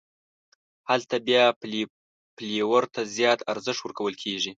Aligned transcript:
هلته 0.89 1.15
بیا 1.27 1.43
فلېور 2.37 2.83
ته 2.93 3.01
زیات 3.15 3.39
ارزښت 3.51 3.79
ورکول 3.83 4.13
کېږي. 4.23 4.49